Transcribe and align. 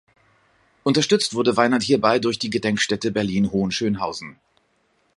Unterstützt 0.83 1.35
wurde 1.35 1.57
Weinert 1.57 1.83
hierbei 1.83 2.17
durch 2.17 2.39
die 2.39 2.49
Gedenkstätte 2.49 3.11
Berlin-Hohenschönhausen. 3.11 4.39